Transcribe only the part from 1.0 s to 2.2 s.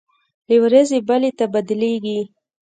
بلې ته بدلېږي.